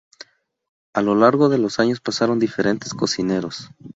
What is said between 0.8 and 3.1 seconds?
A lo largo de los años pasaron diferentes